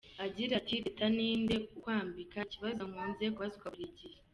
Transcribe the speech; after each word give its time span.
Agira 0.25 0.51
ati 0.59 0.75
“Teta, 0.83 1.05
ninde 1.15 1.55
ukwambika? 1.75 2.37
Ikibazo 2.47 2.81
nkunze 2.89 3.25
kubazwa 3.33 3.65
buri 3.73 3.87
gihe. 3.97 4.17